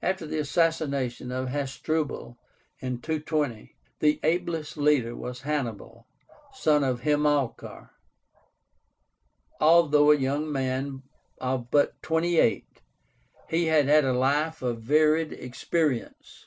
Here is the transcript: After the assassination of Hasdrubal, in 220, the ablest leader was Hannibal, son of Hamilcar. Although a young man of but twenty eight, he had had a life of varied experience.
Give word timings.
After 0.00 0.26
the 0.28 0.38
assassination 0.38 1.32
of 1.32 1.48
Hasdrubal, 1.48 2.38
in 2.78 3.00
220, 3.00 3.74
the 3.98 4.20
ablest 4.22 4.76
leader 4.76 5.16
was 5.16 5.40
Hannibal, 5.40 6.06
son 6.54 6.84
of 6.84 7.00
Hamilcar. 7.00 7.90
Although 9.60 10.12
a 10.12 10.16
young 10.16 10.52
man 10.52 11.02
of 11.38 11.72
but 11.72 12.00
twenty 12.00 12.38
eight, 12.38 12.80
he 13.48 13.64
had 13.64 13.86
had 13.86 14.04
a 14.04 14.12
life 14.12 14.62
of 14.62 14.82
varied 14.82 15.32
experience. 15.32 16.46